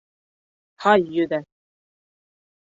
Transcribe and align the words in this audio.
Һай 0.85 1.05
йөҙә. 1.17 1.43